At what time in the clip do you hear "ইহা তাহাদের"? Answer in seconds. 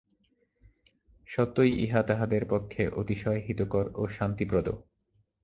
1.83-2.43